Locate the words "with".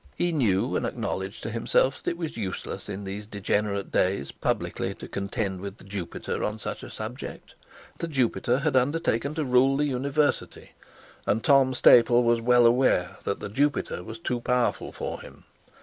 5.61-5.77